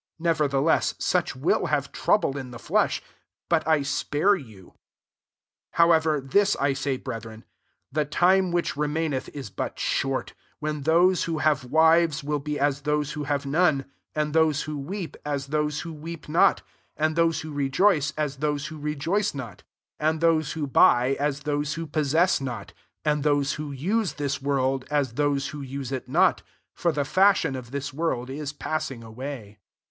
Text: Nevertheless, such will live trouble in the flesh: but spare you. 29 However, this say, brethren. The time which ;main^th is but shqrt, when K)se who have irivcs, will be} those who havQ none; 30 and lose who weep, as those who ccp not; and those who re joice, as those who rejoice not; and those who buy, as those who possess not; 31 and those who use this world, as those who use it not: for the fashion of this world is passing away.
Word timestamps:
Nevertheless, 0.17 0.95
such 0.97 1.35
will 1.35 1.61
live 1.65 1.91
trouble 1.91 2.35
in 2.35 2.49
the 2.49 2.57
flesh: 2.57 3.03
but 3.49 3.65
spare 3.85 4.35
you. 4.35 4.61
29 5.73 5.73
However, 5.73 6.19
this 6.19 6.55
say, 6.73 6.97
brethren. 6.97 7.45
The 7.91 8.05
time 8.05 8.51
which 8.51 8.73
;main^th 8.73 9.29
is 9.35 9.51
but 9.51 9.75
shqrt, 9.75 10.31
when 10.57 10.83
K)se 10.83 11.25
who 11.25 11.37
have 11.37 11.61
irivcs, 11.61 12.23
will 12.23 12.39
be} 12.39 12.57
those 12.83 13.11
who 13.11 13.25
havQ 13.25 13.45
none; 13.45 13.77
30 14.15 14.15
and 14.15 14.33
lose 14.33 14.63
who 14.63 14.75
weep, 14.79 15.17
as 15.23 15.45
those 15.45 15.81
who 15.81 15.93
ccp 15.93 16.27
not; 16.27 16.63
and 16.97 17.15
those 17.15 17.41
who 17.41 17.51
re 17.51 17.69
joice, 17.69 18.11
as 18.17 18.37
those 18.37 18.65
who 18.65 18.79
rejoice 18.79 19.35
not; 19.35 19.61
and 19.99 20.19
those 20.19 20.53
who 20.53 20.65
buy, 20.65 21.15
as 21.19 21.41
those 21.41 21.75
who 21.75 21.85
possess 21.85 22.41
not; 22.41 22.69
31 23.05 23.13
and 23.17 23.23
those 23.23 23.53
who 23.53 23.71
use 23.71 24.13
this 24.13 24.41
world, 24.41 24.83
as 24.89 25.13
those 25.13 25.49
who 25.49 25.61
use 25.61 25.91
it 25.91 26.09
not: 26.09 26.41
for 26.73 26.91
the 26.91 27.05
fashion 27.05 27.55
of 27.55 27.69
this 27.69 27.93
world 27.93 28.31
is 28.31 28.51
passing 28.51 29.03
away. 29.03 29.59